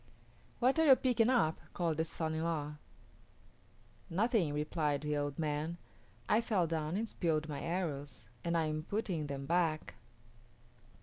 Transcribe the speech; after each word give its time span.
"What 0.57 0.79
are 0.79 0.85
you 0.87 0.95
picking 0.95 1.29
up?" 1.29 1.59
called 1.75 1.97
the 1.97 2.05
son 2.05 2.33
in 2.33 2.43
law. 2.43 2.77
"Nothing," 4.09 4.51
replied 4.51 5.01
the 5.01 5.15
old 5.15 5.37
man. 5.37 5.77
"I 6.27 6.41
fell 6.41 6.65
down 6.65 6.97
and 6.97 7.07
spilled 7.07 7.47
my 7.47 7.61
arrows, 7.61 8.25
and 8.43 8.57
I 8.57 8.65
am 8.65 8.81
putting 8.81 9.27
them 9.27 9.45
back." 9.45 9.93